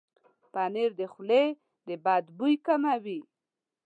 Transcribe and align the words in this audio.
پنېر 0.53 0.91
د 0.99 1.01
خولې 1.11 1.45
د 1.87 1.89
بد 2.05 2.25
بوي 2.37 2.55
کموي. 2.65 3.19